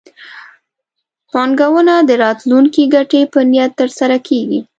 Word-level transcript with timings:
پانګونه 1.31 1.95
د 2.09 2.11
راتلونکي 2.23 2.83
ګټې 2.95 3.21
په 3.33 3.39
نیت 3.51 3.71
ترسره 3.81 4.17
کېږي. 4.27 4.59